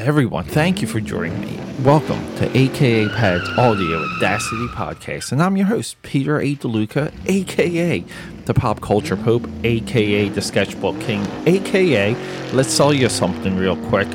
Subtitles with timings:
[0.00, 1.58] Everyone, thank you for joining me.
[1.82, 6.54] Welcome to AKA Pad's Audio Audacity Podcast, and I'm your host, Peter A.
[6.54, 8.04] DeLuca, AKA
[8.44, 12.14] the Pop Culture Pope, AKA the Sketchbook King, AKA
[12.52, 14.06] Let's Sell You Something Real Quick.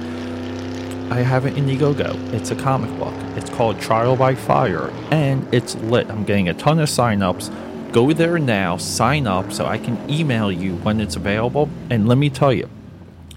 [1.11, 2.15] I have an Indiegogo.
[2.33, 3.13] It's a comic book.
[3.35, 6.09] It's called Trial by Fire, and it's lit.
[6.09, 7.51] I'm getting a ton of signups.
[7.91, 11.67] Go there now, sign up so I can email you when it's available.
[11.89, 12.69] And let me tell you,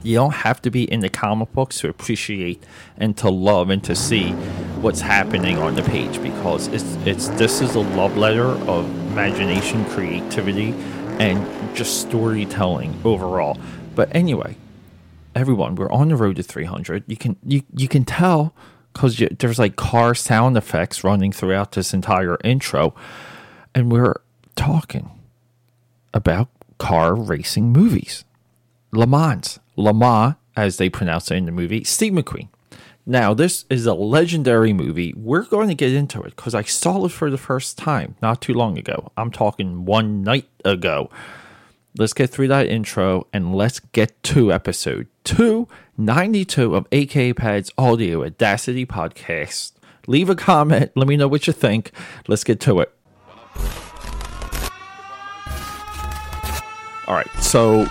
[0.02, 2.62] you don't have to be in the comic books to appreciate
[2.96, 4.32] and to love and to see
[4.80, 9.85] what's happening on the page because it's it's this is a love letter of imagination,
[9.86, 10.72] creativity,
[11.18, 13.58] and just storytelling overall.
[13.94, 14.57] But anyway,
[15.35, 17.04] everyone, we're on the road to 300.
[17.07, 18.54] You can you you can tell
[18.93, 22.94] because there's like car sound effects running throughout this entire intro,
[23.74, 24.21] and we're
[24.54, 25.10] talking
[26.14, 28.24] about car racing movies.
[28.93, 32.48] Le Mans, Le Mans, as they pronounce it in the movie, Steve McQueen.
[33.08, 35.14] Now, this is a legendary movie.
[35.16, 38.42] We're going to get into it because I saw it for the first time not
[38.42, 39.12] too long ago.
[39.16, 41.08] I'm talking one night ago.
[41.97, 48.24] Let's get through that intro and let's get to episode 292 of AK Pad's Audio
[48.24, 49.72] Audacity Podcast.
[50.08, 50.91] Leave a comment.
[50.97, 51.92] Let me know what you think.
[52.27, 52.92] Let's get to it.
[57.06, 57.86] All right, so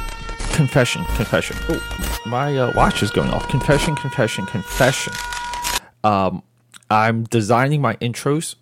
[0.56, 1.58] confession, confession.
[1.70, 3.48] Oh, my uh, watch is going off.
[3.50, 5.14] Confession, confession, confession.
[6.04, 6.44] Um,
[6.90, 8.56] I'm designing my intros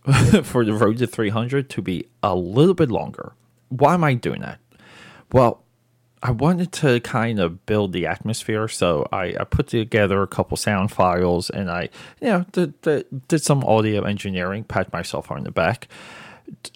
[0.43, 3.33] for the Road to 300 to be a little bit longer.
[3.69, 4.59] Why am I doing that?
[5.31, 5.61] Well,
[6.23, 10.57] I wanted to kind of build the atmosphere, so I, I put together a couple
[10.57, 11.89] sound files and I,
[12.21, 15.89] you know, did, did, did some audio engineering, pat myself on the back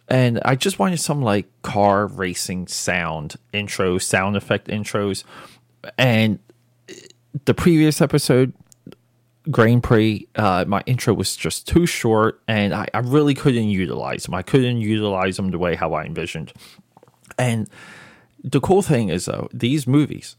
[0.07, 5.23] and I just wanted some like car racing sound intros, sound effect intros.
[5.97, 6.39] And
[7.45, 8.53] the previous episode,
[9.49, 14.23] Grand Prix, uh, my intro was just too short, and I, I really couldn't utilize
[14.23, 14.33] them.
[14.33, 16.51] I couldn't utilize them the way how I envisioned.
[17.37, 17.69] And
[18.43, 20.35] the cool thing is though, these movies,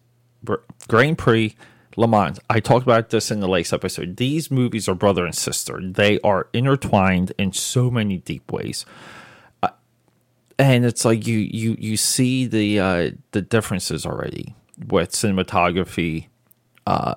[0.88, 1.54] Grand Prix,
[1.96, 2.38] Le Mans.
[2.48, 4.16] I talked about this in the last episode.
[4.18, 5.80] These movies are brother and sister.
[5.82, 8.86] They are intertwined in so many deep ways
[10.58, 14.54] and it's like you you you see the uh, the differences already
[14.86, 16.26] with cinematography,
[16.86, 17.14] uh,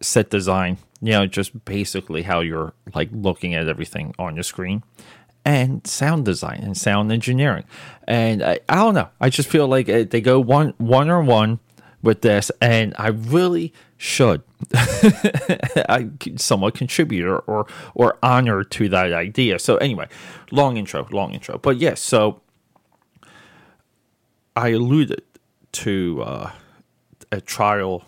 [0.00, 0.78] set design.
[1.00, 4.82] You know, just basically how you're like looking at everything on your screen,
[5.44, 7.64] and sound design and sound engineering.
[8.06, 9.08] And I, I don't know.
[9.20, 11.58] I just feel like uh, they go one one on one
[12.00, 14.42] with this, and I really should
[14.74, 19.58] I somewhat contribute or, or or honor to that idea.
[19.58, 20.08] So anyway,
[20.52, 21.58] long intro, long intro.
[21.58, 22.40] But yes, so
[24.56, 25.22] I alluded
[25.72, 26.50] to uh,
[27.32, 28.04] a trial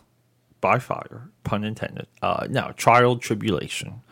[0.60, 2.06] by fire, pun intended.
[2.22, 4.02] Uh, now, trial tribulation,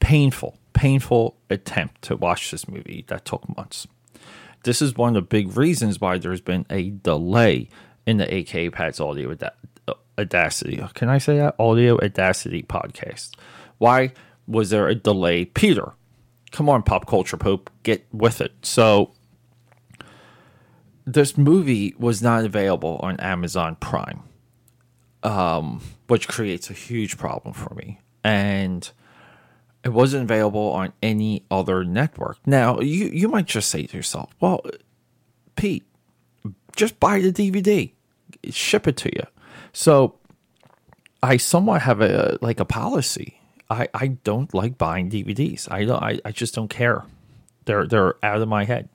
[0.00, 3.86] painful, painful attempt to watch this movie that took months.
[4.64, 7.68] This is one of the big reasons why there's been a delay
[8.06, 9.36] in the AK Pads Audio
[10.18, 10.82] Audacity.
[10.94, 11.56] Can I say that?
[11.58, 13.32] Audio Audacity podcast.
[13.78, 14.12] Why
[14.46, 15.44] was there a delay?
[15.46, 15.92] Peter,
[16.52, 18.52] come on, Pop Culture Pope, get with it.
[18.62, 19.12] So,
[21.04, 24.22] this movie was not available on Amazon Prime,
[25.22, 28.00] um, which creates a huge problem for me.
[28.24, 28.88] And
[29.84, 32.38] it wasn't available on any other network.
[32.46, 34.60] Now, you, you might just say to yourself, well,
[35.56, 35.84] Pete,
[36.76, 37.92] just buy the DVD,
[38.50, 39.24] ship it to you.
[39.72, 40.14] So
[41.22, 43.40] I somewhat have a like a policy.
[43.70, 45.70] I, I don't like buying DVDs.
[45.70, 47.04] I don't I, I just don't care.
[47.64, 48.88] They're they're out of my head.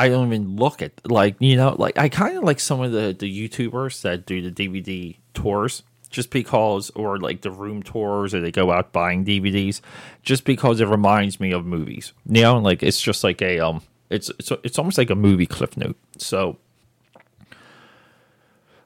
[0.00, 2.90] I don't even look at like you know like I kind of like some of
[2.90, 8.34] the the YouTubers that do the DVD tours just because or like the room tours
[8.34, 9.82] or they go out buying DVDs
[10.22, 12.14] just because it reminds me of movies.
[12.24, 15.44] You know, like it's just like a um it's it's it's almost like a movie
[15.44, 15.98] cliff note.
[16.16, 16.56] So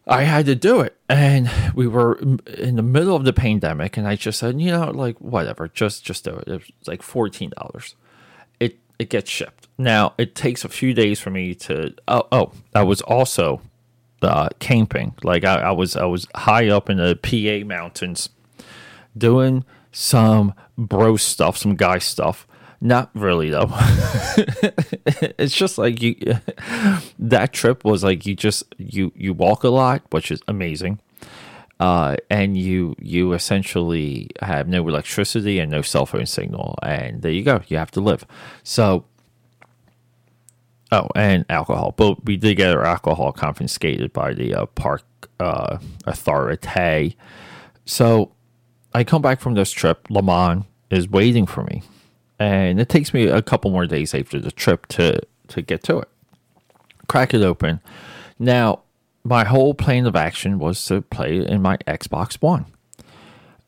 [0.09, 2.19] I had to do it and we were
[2.59, 6.05] in the middle of the pandemic and I just said, you know, like whatever, just
[6.05, 6.49] just do it.
[6.49, 7.95] It was like $14
[8.99, 9.69] it gets shipped.
[9.79, 11.95] Now it takes a few days for me to.
[12.09, 13.61] Oh, oh I was also
[14.23, 15.15] uh, camping.
[15.23, 18.29] Like I, I was, I was high up in the PA mountains,
[19.17, 22.47] doing some bro stuff, some guy stuff.
[22.81, 23.71] Not really though.
[25.39, 26.17] it's just like you.
[27.19, 31.01] that trip was like you just you you walk a lot, which is amazing
[31.81, 37.33] uh, and you you essentially have no electricity and no cell phone signal, and there
[37.33, 37.63] you go.
[37.67, 38.25] You have to live.
[38.63, 39.05] So,
[40.93, 41.93] oh, and alcohol.
[41.97, 45.03] But we did get our alcohol confiscated by the uh, park
[45.41, 47.17] uh, authority.
[47.87, 48.33] So,
[48.95, 50.09] I come back from this trip.
[50.11, 51.83] Le is waiting for me,
[52.39, 55.99] and it takes me a couple more days after the trip to to get to
[55.99, 56.09] it.
[57.09, 57.81] Crack it open.
[58.39, 58.84] Now,
[59.25, 62.67] my whole plan of action was to play in my Xbox One.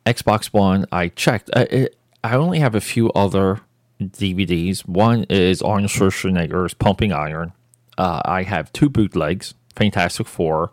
[0.05, 1.51] Xbox One, I checked.
[1.53, 3.61] Uh, it, I only have a few other
[4.01, 4.87] DVDs.
[4.87, 7.53] One is Arnold Schwarzenegger's Pumping Iron.
[7.97, 10.71] Uh, I have two bootlegs, Fantastic Four,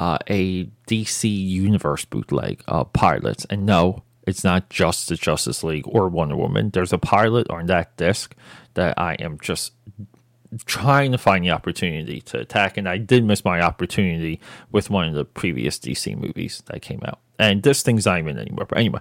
[0.00, 3.46] uh, a DC Universe bootleg, uh, Pilots.
[3.48, 6.70] And no, it's not just the Justice League or Wonder Woman.
[6.70, 8.34] There's a pilot on that disc
[8.74, 9.72] that I am just
[10.64, 12.76] trying to find the opportunity to attack.
[12.76, 14.40] And I did miss my opportunity
[14.72, 17.20] with one of the previous DC movies that came out.
[17.38, 18.66] And this thing's not even anymore.
[18.66, 19.00] But anyway,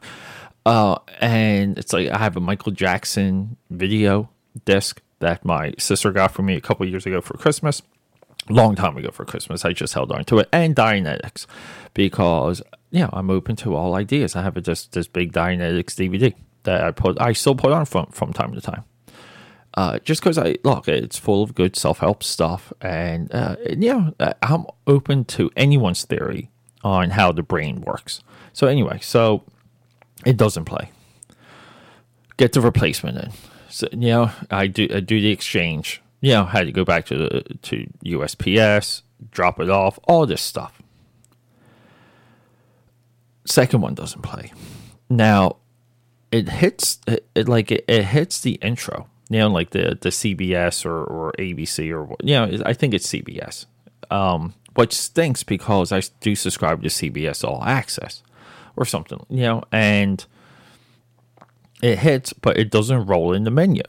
[0.66, 4.30] uh, and it's like I have a Michael Jackson video
[4.66, 7.82] disc that my sister got for me a couple years ago for Christmas.
[8.50, 9.66] Long time ago for Christmas.
[9.66, 10.50] I just held on to it.
[10.54, 11.46] And Dianetics
[11.94, 12.62] because,
[12.92, 14.36] you know, I'm open to all ideas.
[14.36, 16.34] I have a, just this big Dianetics DVD
[16.64, 18.84] that I put, I still put on from, from time to time.
[19.78, 24.12] Uh, just because I look, it's full of good self help stuff, and uh, know,
[24.20, 26.50] uh, I'm open to anyone's theory
[26.84, 28.24] on how the brain works.
[28.54, 29.44] So anyway, so
[30.26, 30.90] it doesn't play.
[32.38, 33.32] Get the replacement in.
[33.70, 36.02] So, you know, I do I do the exchange.
[36.22, 40.42] You know, had to go back to the to USPS, drop it off, all this
[40.42, 40.82] stuff.
[43.46, 44.52] Second one doesn't play.
[45.08, 45.58] Now,
[46.32, 49.08] it hits it, it like it, it, hits the intro.
[49.30, 53.08] You know, like the the CBS or, or ABC or you know, I think it's
[53.08, 53.66] CBS.
[54.10, 58.22] Um, which stinks because I do subscribe to CBS All Access
[58.76, 60.24] or something, you know, and
[61.82, 63.82] it hits, but it doesn't roll in the menu.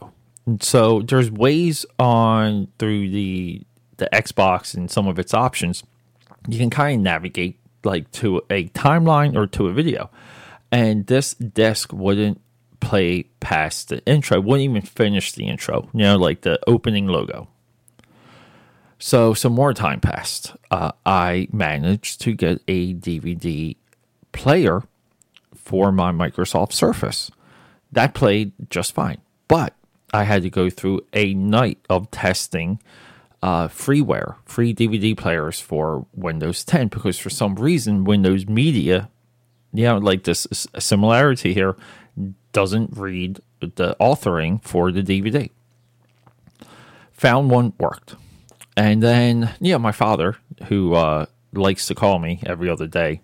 [0.47, 3.63] And so there's ways on through the
[3.99, 5.83] the Xbox and some of its options,
[6.49, 10.11] you can kind of navigate like to a timeline or to a video.
[10.73, 12.41] And this disc wouldn't
[12.81, 17.49] play past the intro, wouldn't even finish the intro, you know, like the opening logo.
[18.99, 20.55] So some more time passed.
[20.71, 23.77] Uh, I managed to get a DVD
[24.33, 24.83] player
[25.55, 27.31] for my Microsoft Surface.
[27.93, 29.19] That played just fine.
[29.47, 29.75] But
[30.13, 32.81] I had to go through a night of testing
[33.43, 39.09] uh, freeware, free DVD players for Windows 10 because for some reason Windows Media,
[39.73, 40.47] you know, like this
[40.79, 41.77] similarity here,
[42.53, 45.51] doesn't read the authoring for the DVD.
[47.13, 48.15] Found one worked.
[48.77, 50.37] And then, yeah, my father,
[50.69, 53.21] who uh, likes to call me every other day,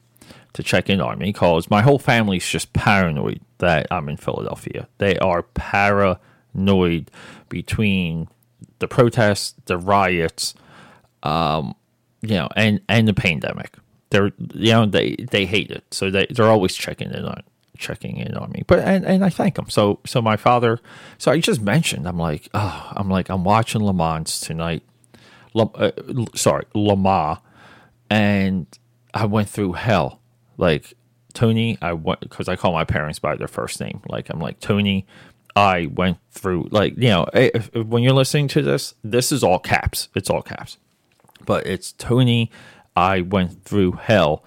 [0.55, 4.89] to check in on me because my whole family's just paranoid that I'm in Philadelphia.
[4.99, 7.11] They are paranoid
[7.49, 8.29] between
[8.79, 10.55] the protests, the riots,
[11.23, 11.75] um,
[12.23, 13.77] you know, and and the pandemic.
[14.11, 17.43] They're you know they they hate it, so they they're always checking in on
[17.77, 18.63] checking in on me.
[18.67, 19.69] But and, and I thank them.
[19.69, 20.81] So so my father.
[21.19, 22.07] So I just mentioned.
[22.07, 24.83] I'm like oh I'm like I'm watching Le Mans tonight.
[25.55, 25.93] Le, uh,
[26.35, 27.41] sorry, Lamar,
[28.11, 28.67] and
[29.13, 30.21] I went through hell
[30.57, 30.95] like
[31.33, 34.01] Tony, I went because I call my parents by their first name.
[34.09, 35.07] Like I'm like Tony.
[35.57, 39.43] I went through like you know if, if, when you're listening to this, this is
[39.45, 40.09] all caps.
[40.15, 40.79] It's all caps,
[41.45, 42.51] but it's Tony.
[42.97, 44.45] I went through hell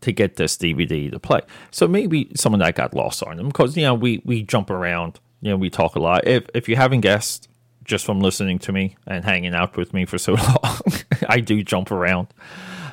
[0.00, 1.40] to get this DVD to play.
[1.70, 4.70] So maybe some of that got lost on them because you know we we jump
[4.70, 5.20] around.
[5.40, 6.26] You know we talk a lot.
[6.26, 7.48] If if you haven't guessed
[7.84, 10.82] just from listening to me and hanging out with me for so long,
[11.28, 12.28] I do jump around.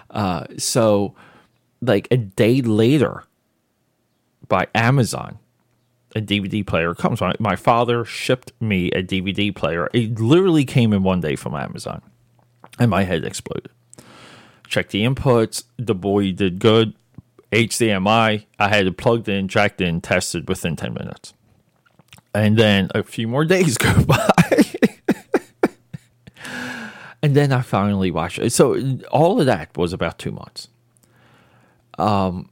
[0.10, 1.16] Uh, so
[1.82, 3.24] like a day later
[4.48, 5.40] by Amazon,
[6.16, 7.20] a DVD player comes.
[7.22, 9.90] My, my father shipped me a DVD player.
[9.94, 12.02] It literally came in one day from Amazon,
[12.80, 13.70] and my head exploded.
[14.68, 15.64] Checked the inputs.
[15.78, 16.94] The boy did good.
[17.52, 18.46] HDMI.
[18.60, 21.34] I had it plugged in, jacked in, tested within 10 minutes.
[22.34, 24.32] And then a few more days go by.
[27.22, 28.52] and then I finally watched it.
[28.52, 30.68] So all of that was about two months
[31.98, 32.50] um,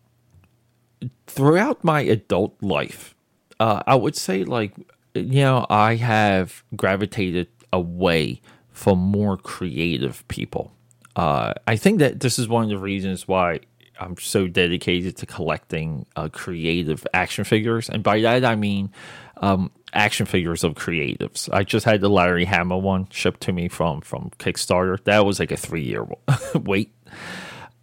[1.28, 3.16] throughout my adult life,
[3.60, 4.74] uh, I would say like
[5.14, 8.42] you know I have gravitated away
[8.72, 10.74] from more creative people.
[11.16, 13.60] Uh, I think that this is one of the reasons why
[14.00, 18.92] I'm so dedicated to collecting uh, creative action figures, and by that I mean
[19.38, 21.50] um, action figures of creatives.
[21.54, 25.04] I just had the Larry Hama one shipped to me from from Kickstarter.
[25.04, 26.08] That was like a three year
[26.56, 26.92] wait.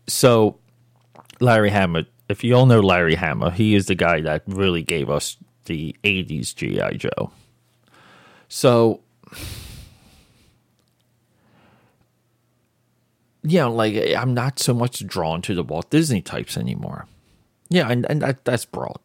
[0.09, 0.59] So
[1.41, 5.09] Larry Hama, if you all know Larry Hama, he is the guy that really gave
[5.09, 6.93] us the 80s G.I.
[6.95, 7.31] Joe.
[8.49, 9.01] So,
[13.43, 17.07] yeah, like I'm not so much drawn to the Walt Disney types anymore.
[17.69, 18.99] Yeah, and, and that, that's broad.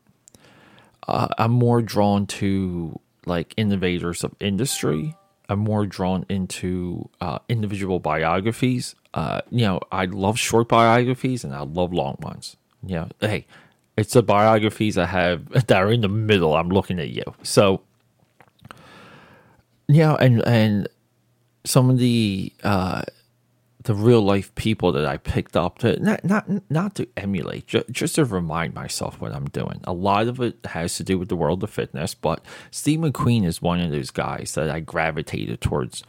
[1.08, 5.16] uh, I'm more drawn to like innovators of industry.
[5.50, 8.96] I'm more drawn into uh, individual biographies.
[9.14, 12.58] Uh, you know, I love short biographies and I love long ones.
[12.84, 13.46] You know, hey,
[13.98, 16.56] it's the biographies I have that are in the middle.
[16.56, 17.24] I'm looking at you.
[17.44, 17.82] So,
[19.88, 20.88] yeah, and and
[21.64, 23.04] some of the uh,
[23.86, 27.90] the real life people that I picked up to not not not to emulate, just,
[27.90, 29.80] just to remind myself what I'm doing.
[29.86, 33.46] A lot of it has to do with the world of fitness, but Steve McQueen
[33.46, 36.04] is one of those guys that I gravitated towards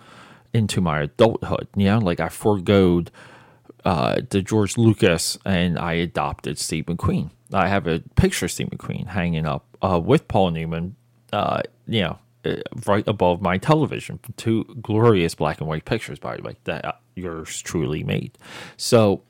[0.55, 1.69] into my adulthood.
[1.77, 3.11] You know, like I foregoed
[3.85, 7.31] uh, the George Lucas and I adopted Steve McQueen.
[7.53, 10.97] I have a picture of Steve McQueen hanging up uh, with Paul Newman.
[11.33, 12.19] Uh, you know,
[12.87, 14.19] right above my television.
[14.37, 18.37] Two glorious black and white pictures, by the way, that uh, yours truly made.
[18.77, 19.23] So,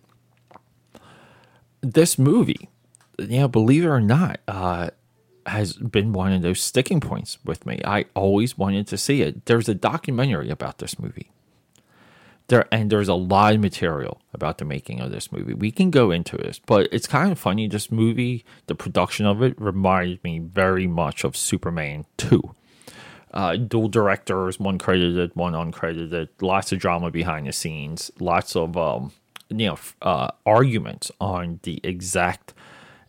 [1.80, 2.68] this movie,
[3.18, 4.90] you know, believe it or not, uh,
[5.46, 7.80] has been one of those sticking points with me.
[7.84, 9.46] I always wanted to see it.
[9.46, 11.30] There's a documentary about this movie.
[12.48, 15.52] There and there's a lot of material about the making of this movie.
[15.52, 17.66] We can go into this, but it's kind of funny.
[17.66, 22.54] This movie, the production of it, reminded me very much of Superman 2
[23.36, 26.28] uh, dual directors, one credited, one uncredited.
[26.40, 28.10] Lots of drama behind the scenes.
[28.18, 29.12] Lots of um,
[29.50, 32.54] you know uh, arguments on the exact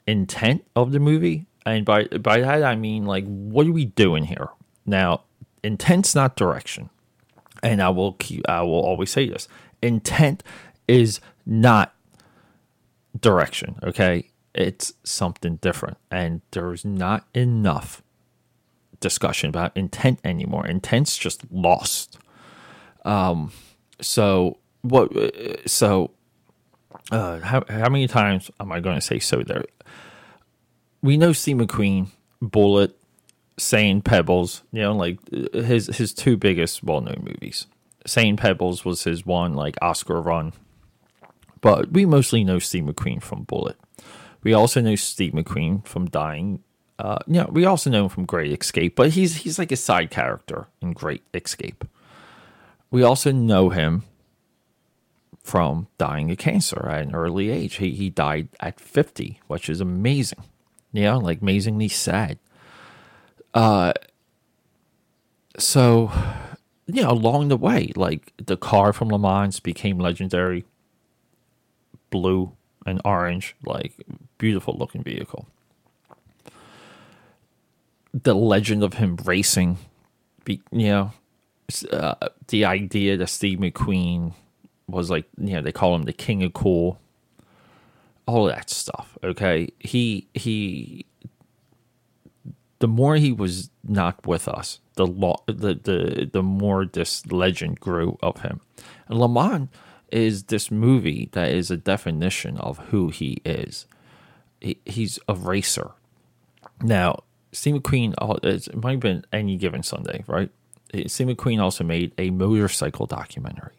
[0.06, 1.46] intent of the movie.
[1.66, 4.50] And by by that I mean like, what are we doing here?
[4.86, 5.22] Now,
[5.64, 6.90] intent's not direction,
[7.64, 8.48] and I will keep.
[8.50, 9.48] I will always say this:
[9.82, 10.44] intent
[10.90, 11.96] is not
[13.18, 13.80] direction.
[13.82, 18.02] Okay, it's something different, and there's not enough
[19.00, 20.66] discussion about intent anymore.
[20.66, 22.18] Intent's just lost.
[23.06, 23.52] Um,
[24.02, 25.12] so what?
[25.66, 26.12] So
[27.12, 29.42] uh, how how many times am I going to say so?
[29.42, 29.64] There,
[31.02, 32.08] we know Steve McQueen,
[32.42, 32.98] Bullitt,
[33.58, 34.64] Sand Pebbles.
[34.72, 35.20] You know, like
[35.54, 37.68] his his two biggest well known movies.
[38.06, 40.54] Sand Pebbles was his one like Oscar run,
[41.62, 43.78] but we mostly know Steve McQueen from Bullitt.
[44.44, 46.64] We also know Steve McQueen from Dying
[47.00, 50.68] uh, we also know him from Great Escape, but he's he's like a side character
[50.82, 51.86] in Great Escape.
[52.90, 54.04] We also know him
[55.44, 57.76] from dying of cancer at an early age.
[57.76, 60.44] He he died at fifty, which is amazing.
[60.92, 62.40] You know, like amazingly sad.
[63.54, 63.94] Uh,
[65.60, 66.12] so
[66.88, 70.66] you know, along the way, like the car from Le Mans became legendary.
[72.10, 72.54] Blue
[72.86, 73.94] and orange, like
[74.38, 75.48] beautiful looking vehicle
[78.24, 79.78] the legend of him racing,
[80.44, 81.12] be, you know,
[81.92, 82.16] uh,
[82.48, 84.34] the idea that Steve McQueen
[84.88, 87.00] was like, you know, they call him the king of cool,
[88.26, 89.18] all that stuff.
[89.24, 91.06] Okay, he he.
[92.80, 97.80] The more he was not with us, the lo- the the the more this legend
[97.80, 98.62] grew of him.
[99.08, 99.70] And Le Mans
[100.12, 103.86] is this movie that is a definition of who he is.
[104.62, 105.92] He, he's a racer.
[106.82, 107.24] Now,
[107.58, 110.52] Steve McQueen, it might have been any given Sunday, right?
[111.08, 113.74] Steve McQueen also made a motorcycle documentary.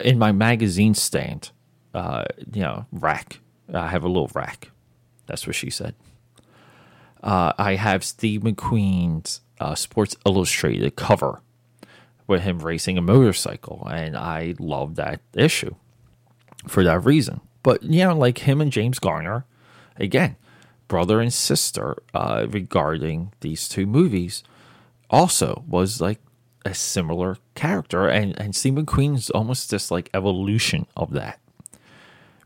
[0.00, 1.50] In my magazine stand,
[1.92, 3.40] uh, you know, rack,
[3.72, 4.70] I have a little rack.
[5.26, 5.94] That's what she said.
[7.22, 11.42] Uh, I have Steve McQueen's uh, Sports Illustrated cover
[12.26, 15.74] with him racing a motorcycle, and I love that issue
[16.66, 17.42] for that reason.
[17.62, 19.44] But you know, like him and James Garner,
[19.98, 20.36] again,
[20.92, 24.42] brother and sister uh, regarding these two movies
[25.08, 26.20] also was like
[26.66, 28.08] a similar character.
[28.08, 31.40] And and Steve McQueen's almost this like evolution of that.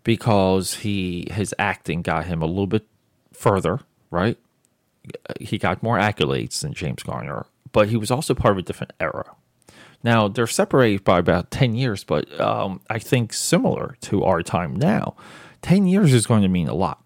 [0.04, 2.86] Because he his acting got him a little bit
[3.32, 3.80] further
[4.12, 4.38] right?
[5.40, 8.92] He got more accolades than James Garner but he was also part of a different
[9.00, 9.34] era.
[10.04, 14.76] Now they're separated by about 10 years but um, I think similar to our time
[14.76, 15.16] now
[15.62, 17.02] 10 years is going to mean a lot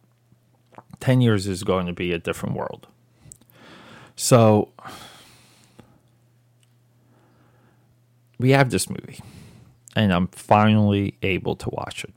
[1.01, 2.87] 10 years is going to be a different world.
[4.17, 4.71] So
[8.39, 9.21] we have this movie,
[9.97, 12.13] and I'm finally able to watch it.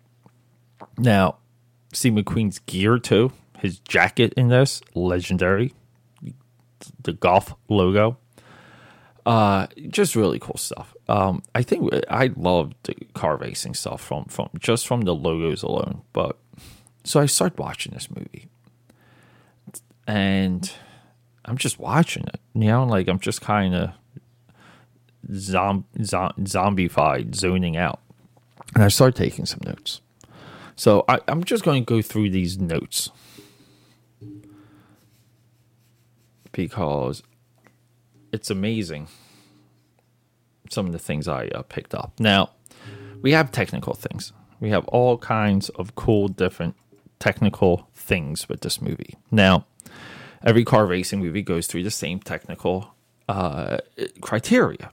[0.98, 1.38] Now,
[1.94, 5.74] Steve McQueen's gear, too, his jacket in this, legendary.
[7.02, 8.18] The Gulf logo.
[9.26, 10.94] Uh, just really cool stuff.
[11.08, 15.64] Um, I think I love the car racing stuff from, from just from the logos
[15.64, 16.02] alone.
[16.12, 16.38] But
[17.06, 18.48] so I start watching this movie,
[20.08, 20.72] and
[21.46, 22.40] I'm just watching it.
[22.54, 23.92] You know, like I'm just kind of
[25.34, 28.00] zom- zom- zombified, zoning out.
[28.76, 30.02] And I start taking some notes.
[30.76, 33.12] So I, I'm just going to go through these notes.
[36.54, 37.22] because
[38.32, 39.08] it's amazing
[40.70, 42.14] some of the things I uh, picked up.
[42.20, 42.52] Now,
[43.22, 44.32] we have technical things.
[44.60, 46.76] We have all kinds of cool, different
[47.20, 49.16] technical things with this movie.
[49.30, 49.66] Now,
[50.44, 52.94] every car racing movie goes through the same technical
[53.30, 53.78] uh,
[54.22, 54.92] criteria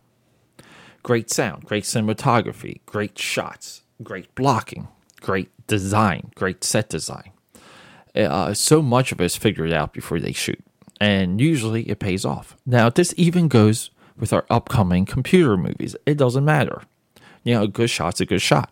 [1.02, 4.88] great sound, great cinematography, great shots, great blocking,
[5.20, 7.30] great design, great set design.
[8.14, 10.62] Uh, so much of it is figured out before they shoot,
[11.00, 12.56] and usually it pays off.
[12.66, 15.96] Now, this even goes with our upcoming computer movies.
[16.06, 16.82] It doesn't matter.
[17.44, 18.70] You know, a good shot's a good shot.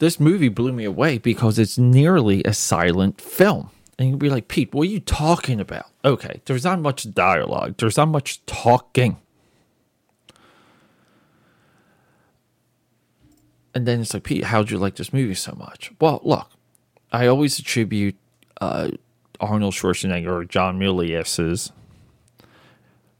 [0.00, 3.70] This movie blew me away because it's nearly a silent film.
[3.98, 5.86] And you'd be like, Pete, what are you talking about?
[6.04, 9.16] Okay, there's not much dialogue, there's not much talking.
[13.74, 15.92] And then it's like, Pete, how'd you like this movie so much?
[16.00, 16.50] Well, look,
[17.12, 18.16] I always attribute
[18.60, 18.90] uh,
[19.40, 21.72] Arnold Schwarzenegger or John Milius's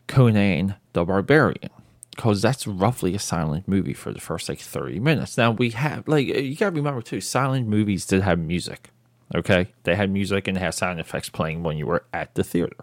[0.07, 1.71] Conan the Barbarian
[2.11, 5.37] because that's roughly a silent movie for the first like 30 minutes.
[5.37, 8.91] Now we have like you gotta remember too, silent movies did have music.
[9.35, 12.43] Okay, they had music and they had sound effects playing when you were at the
[12.43, 12.77] theater.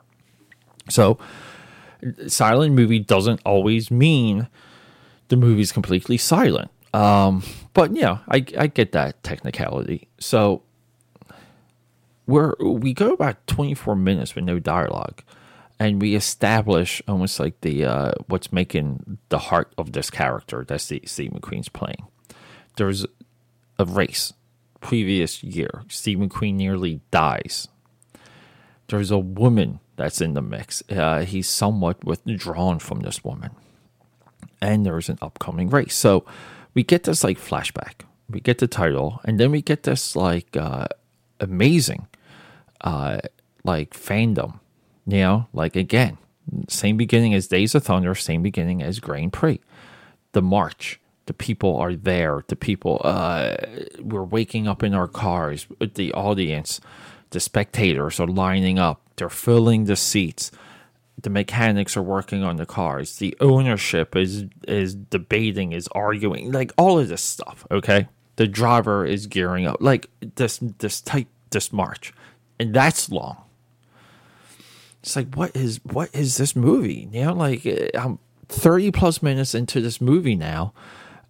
[0.90, 1.18] So,
[2.28, 4.48] silent movie doesn't always mean
[5.30, 6.70] the movie's completely silent.
[6.94, 10.08] Um, but yeah, I I get that technicality.
[10.20, 10.62] So
[12.28, 15.22] we're we go about 24 minutes with no dialogue
[15.80, 20.80] and we establish almost like the uh, what's making the heart of this character that
[20.80, 22.06] Steve McQueen's playing.
[22.78, 23.06] There's
[23.78, 24.34] a race
[24.86, 25.84] previous year.
[25.90, 27.68] Steve McQueen nearly dies.
[28.88, 30.84] There's a woman that's in the mix.
[30.90, 33.52] Uh, he's somewhat withdrawn from this woman,
[34.62, 35.96] and there's an upcoming race.
[35.96, 36.26] So
[36.74, 38.06] we get this like flashback.
[38.30, 40.88] We get the title, and then we get this like uh,
[41.40, 42.08] amazing,
[42.82, 43.20] uh,
[43.64, 44.60] like fandom
[45.08, 46.18] you know, like again,
[46.68, 49.60] same beginning as Days of Thunder, same beginning as Grand Prix.
[50.32, 52.44] The march, the people are there.
[52.48, 53.56] The people, uh,
[54.00, 55.68] we're waking up in our cars.
[55.80, 56.80] The audience,
[57.32, 59.02] the spectators are lining up.
[59.16, 60.52] They're filling the seats.
[61.22, 63.18] The mechanics are working on the cars.
[63.18, 67.66] The ownership is is debating, is arguing, like all of this stuff.
[67.72, 72.14] Okay, the driver is gearing up, like this this type this march,
[72.60, 73.46] and that's long
[75.06, 77.08] it's like what is what is this movie?
[77.12, 78.18] You know, like I'm
[78.50, 80.74] 30 plus minutes into this movie now,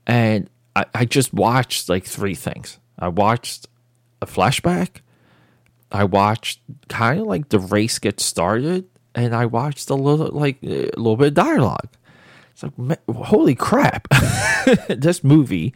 [0.08, 2.80] and I, I just watched like three things.
[2.98, 3.68] I watched
[4.22, 5.02] a flashback.
[5.92, 10.58] I watched kind of like the race get started, and I watched a little like
[10.64, 11.90] a little bit of dialogue.
[12.52, 14.08] It's like holy crap,
[14.88, 15.74] this movie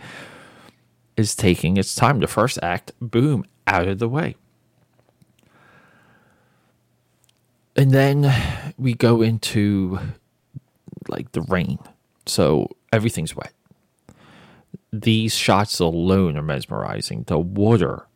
[1.17, 2.19] is taking its time.
[2.19, 4.35] The first act, boom, out of the way.
[7.79, 8.29] and then
[8.77, 9.97] we go into
[11.07, 11.79] like the rain.
[12.25, 13.53] So everything's wet.
[14.91, 17.23] These shots alone are mesmerizing.
[17.27, 18.07] The water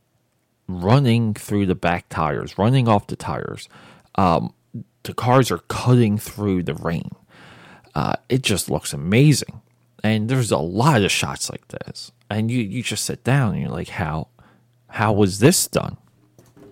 [0.67, 3.69] running through the back tires, running off the tires.
[4.15, 4.53] Um,
[5.03, 7.11] the cars are cutting through the rain.
[7.93, 9.61] Uh, it just looks amazing.
[10.03, 12.11] And there's a lot of shots like this.
[12.29, 14.27] And you, you just sit down and you're like, how
[14.87, 15.97] how was this done?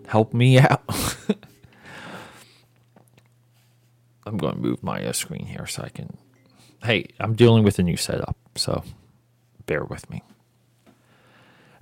[0.07, 0.83] Help me out.
[4.25, 6.17] I'm going to move my uh, screen here so I can.
[6.83, 8.83] Hey, I'm dealing with a new setup, so
[9.65, 10.23] bear with me.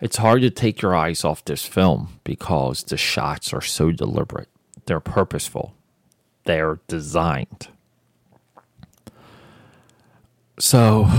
[0.02, 4.48] It's hard to take your eyes off this film because the shots are so deliberate.
[4.86, 5.74] They're purposeful.
[6.46, 7.68] They're designed.
[10.58, 11.10] So,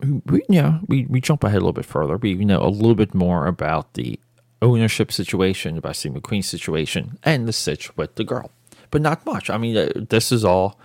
[0.00, 2.16] we, yeah, we, we jump ahead a little bit further.
[2.16, 4.18] We know a little bit more about the
[4.62, 8.50] ownership situation, about Steve McQueen's situation, and the sitch with the girl
[8.94, 9.50] but not much.
[9.50, 10.78] I mean, uh, this is all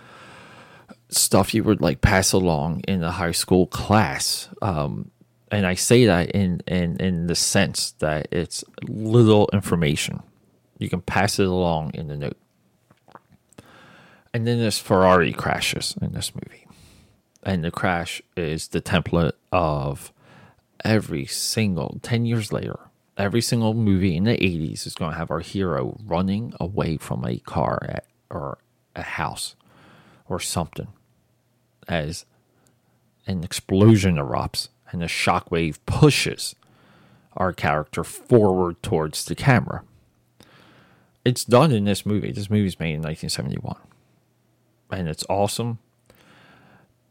[1.10, 4.48] stuff you would like pass along in a high school class.
[4.62, 5.10] Um,
[5.50, 10.22] and I say that in, in, in the sense that it's little information.
[10.78, 12.36] You can pass it along in the note.
[14.32, 16.66] And then this Ferrari crashes in this movie.
[17.42, 20.12] And the crash is the template of
[20.84, 22.78] every single 10 years later
[23.20, 27.24] every single movie in the 80s is going to have our hero running away from
[27.24, 28.58] a car at, or
[28.96, 29.56] a house
[30.28, 30.88] or something
[31.88, 32.24] as
[33.26, 36.54] an explosion erupts and a shockwave pushes
[37.36, 39.82] our character forward towards the camera.
[41.24, 42.32] It's done in this movie.
[42.32, 43.76] This movie's made in 1971.
[44.90, 45.78] And it's awesome.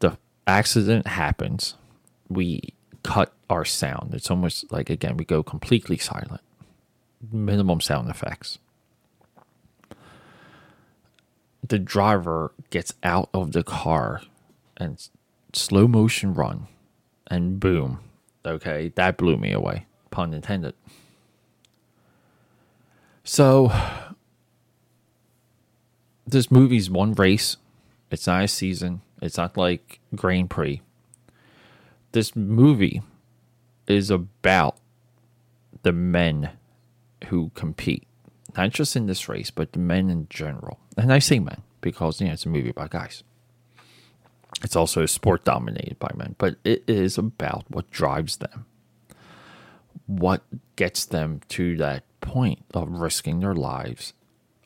[0.00, 1.74] The accident happens.
[2.28, 4.14] We cut our sound.
[4.14, 6.42] It's almost like, again, we go completely silent,
[7.32, 8.58] minimum sound effects.
[11.70, 14.22] the driver gets out of the car
[14.80, 15.08] and
[15.52, 16.66] slow motion run
[17.30, 18.00] and boom.
[18.44, 19.86] Okay, that blew me away.
[20.10, 20.74] Pun intended.
[23.22, 23.70] So
[26.26, 27.56] this movie's one race.
[28.10, 29.02] It's not a season.
[29.22, 30.80] It's not like Grand Prix.
[32.12, 33.02] This movie
[33.86, 34.76] is about
[35.82, 36.50] the men
[37.26, 38.06] who compete,
[38.56, 40.80] not just in this race, but the men in general.
[40.96, 43.22] And I say men because you know it's a movie about guys.
[44.62, 48.66] It's also a sport dominated by men, but it is about what drives them,
[50.06, 50.42] what
[50.76, 54.12] gets them to that point of risking their lives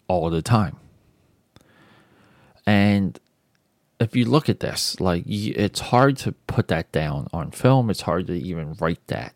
[0.09, 0.77] all the time.
[2.67, 3.19] And
[4.01, 7.91] if you look at this, like it's hard to put that down on film.
[7.91, 9.35] It's hard to even write that.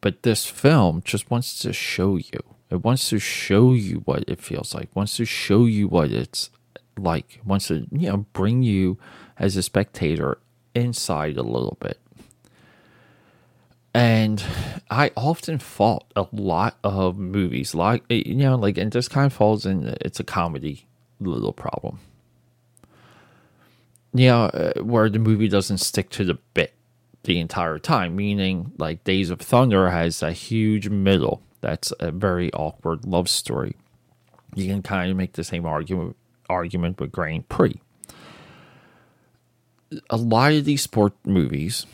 [0.00, 2.40] But this film just wants to show you.
[2.70, 4.94] It wants to show you what it feels like.
[4.94, 6.50] Wants to show you what it's
[6.98, 7.40] like.
[7.44, 8.98] Wants to you know bring you
[9.38, 10.38] as a spectator
[10.74, 11.98] inside a little bit.
[13.94, 14.44] And
[14.90, 19.32] I often fault a lot of movies, like you know, like and this kind of
[19.32, 19.96] falls in.
[20.00, 20.86] It's a comedy
[21.20, 21.98] little problem.
[24.12, 26.72] You know, uh, where the movie doesn't stick to the bit
[27.24, 32.52] the entire time, meaning like Days of Thunder has a huge middle that's a very
[32.52, 33.76] awkward love story.
[34.54, 36.16] You can kind of make the same argument
[36.48, 37.80] argument with Grand Prix.
[40.10, 41.86] A lot of these sport movies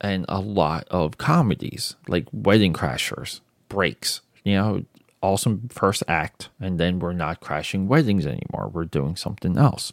[0.00, 4.84] and a lot of comedies like Wedding Crashers, Breaks, you know,
[5.20, 8.70] awesome first act, and then we're not crashing weddings anymore.
[8.72, 9.92] We're doing something else.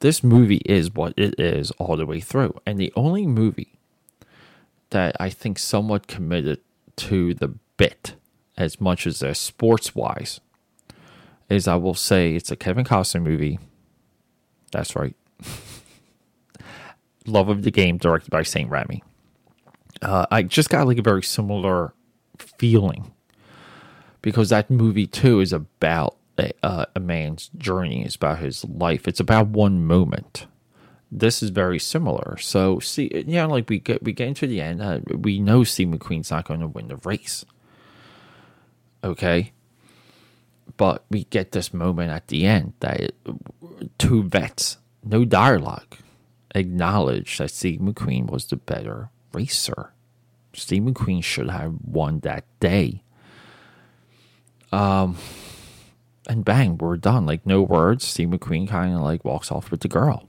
[0.00, 2.60] This movie is what it is all the way through.
[2.64, 3.78] And the only movie
[4.90, 6.60] that I think somewhat committed
[6.96, 8.14] to the bit
[8.56, 10.40] as much as they're sports wise
[11.48, 13.58] is I will say it's a Kevin Costner movie.
[14.72, 15.16] That's right.
[17.26, 19.02] Love of the Game, directed by Sam Raimi.
[20.02, 21.92] Uh, I just got like a very similar
[22.38, 23.12] feeling
[24.22, 28.04] because that movie too is about a, uh, a man's journey.
[28.04, 29.08] It's about his life.
[29.08, 30.46] It's about one moment.
[31.10, 32.36] This is very similar.
[32.38, 35.88] So see, know, like we get we get into the end, uh, we know Steve
[35.88, 37.44] McQueen's not going to win the race.
[39.02, 39.52] Okay,
[40.76, 43.12] but we get this moment at the end that
[43.98, 45.96] two vets, no dialogue,
[46.54, 49.92] acknowledge that Steve McQueen was the better racer.
[50.52, 53.02] Steve McQueen should have won that day.
[54.72, 55.16] Um,
[56.28, 57.26] and bang, we're done.
[57.26, 58.04] Like no words.
[58.04, 60.28] Steve McQueen kind of like walks off with the girl.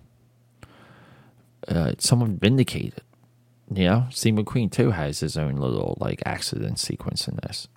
[1.67, 3.01] Uh, someone vindicated.
[3.71, 7.67] You know, Steve McQueen too has his own little like accident sequence in this.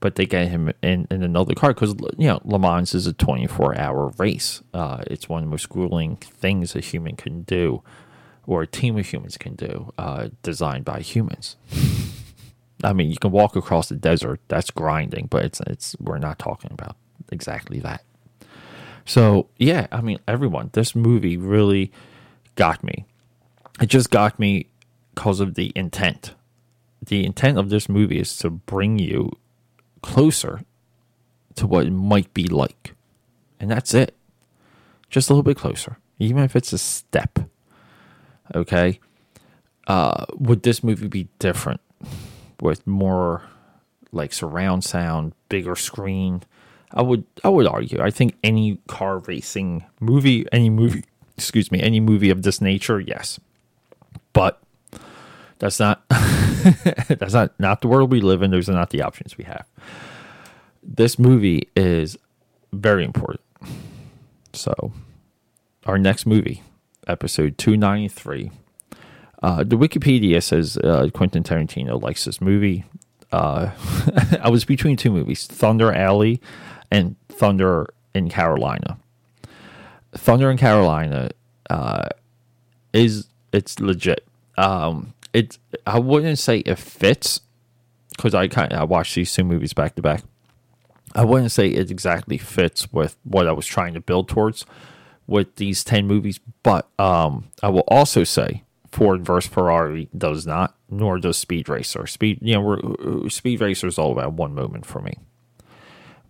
[0.00, 3.12] But they get him in, in another car because you know Le Mans is a
[3.12, 4.62] twenty four hour race.
[4.72, 7.82] Uh, it's one of the most grueling things a human can do,
[8.46, 11.56] or a team of humans can do, uh, designed by humans.
[12.82, 14.40] I mean, you can walk across the desert.
[14.48, 16.96] That's grinding, but it's it's we're not talking about
[17.30, 18.02] exactly that.
[19.04, 21.92] So yeah, I mean, everyone, this movie really
[22.54, 23.04] got me.
[23.80, 24.66] It just got me
[25.14, 26.34] because of the intent.
[27.04, 29.32] The intent of this movie is to bring you
[30.02, 30.60] closer
[31.56, 32.94] to what it might be like,
[33.58, 34.16] and that's it.
[35.08, 37.38] Just a little bit closer, even if it's a step.
[38.54, 39.00] Okay.
[39.86, 41.80] Uh, would this movie be different?
[42.60, 43.42] with more
[44.12, 46.42] like surround sound, bigger screen.
[46.92, 48.00] I would I would argue.
[48.00, 51.04] I think any car racing movie, any movie,
[51.36, 53.38] excuse me, any movie of this nature, yes.
[54.32, 54.60] But
[55.58, 56.02] that's not
[57.08, 58.50] that's not not the world we live in.
[58.50, 59.66] Those are not the options we have.
[60.82, 62.16] This movie is
[62.72, 63.42] very important.
[64.52, 64.92] So,
[65.86, 66.62] our next movie,
[67.06, 68.50] episode 293,
[69.42, 72.84] uh, the Wikipedia says uh, Quentin Tarantino likes this movie.
[73.32, 73.70] Uh,
[74.42, 76.40] I was between two movies, Thunder Alley
[76.90, 78.98] and Thunder in Carolina.
[80.12, 81.30] Thunder in Carolina
[81.68, 82.08] uh,
[82.92, 84.26] is it's legit.
[84.58, 85.58] Um, it
[85.90, 87.40] I wouldn't say it fits
[88.16, 90.22] because I kind I watched these two movies back to back.
[91.16, 94.64] I wouldn't say it exactly fits with what I was trying to build towards
[95.26, 100.76] with these ten movies, but um, I will also say Ford versus Ferrari does not,
[100.88, 102.06] nor does Speed Racer.
[102.06, 105.14] Speed, you know, we're, Speed Racer is all about one moment for me,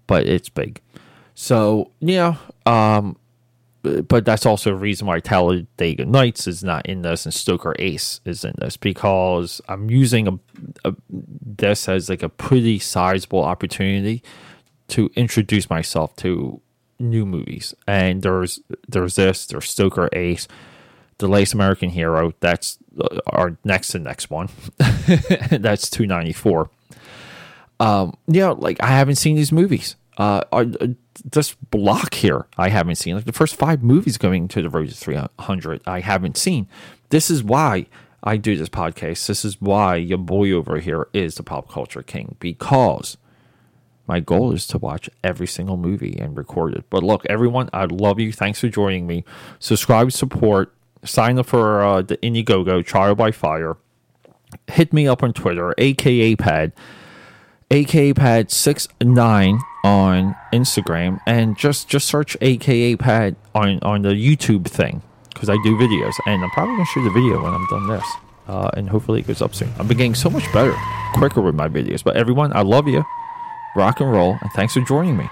[0.07, 0.81] but it's big.
[1.35, 3.16] So yeah, um,
[3.83, 8.21] but that's also a reason why Talladega Nights is not in this and Stroker Ace
[8.25, 10.38] is in this because I'm using a,
[10.85, 14.23] a this as like a pretty sizable opportunity
[14.88, 16.61] to introduce myself to
[16.99, 17.75] new movies.
[17.87, 20.47] And there's there's this, there's Stroker Ace,
[21.19, 22.35] The Last American Hero.
[22.40, 24.51] That's uh, our next to next one.
[24.77, 26.69] that's 294.
[27.81, 29.97] Um, you know, like I haven't seen these movies.
[30.18, 30.64] Uh, uh,
[31.25, 33.14] this block here, I haven't seen.
[33.14, 36.68] Like the first five movies going to the road to 300, I haven't seen.
[37.11, 37.87] This is why
[38.23, 39.27] I do this podcast.
[39.27, 43.16] This is why your boy over here is the pop culture king because
[44.07, 46.85] my goal is to watch every single movie and record it.
[46.90, 48.33] But look, everyone, I love you.
[48.33, 49.25] Thanks for joining me.
[49.59, 53.77] Subscribe, support, sign up for uh, the Indiegogo Trial by Fire.
[54.66, 56.73] Hit me up on Twitter, aka Pad,
[57.70, 64.11] aka Pad six nine on Instagram, and just just search aka Pad on on the
[64.11, 65.02] YouTube thing
[65.33, 68.04] because I do videos, and I'm probably gonna shoot a video when I'm done this.
[68.48, 69.72] Uh, and hopefully it goes up soon.
[69.78, 70.74] I've been getting so much better,
[71.14, 72.02] quicker with my videos.
[72.02, 73.04] But everyone, I love you
[73.76, 75.28] rock and roll, and thanks for joining me.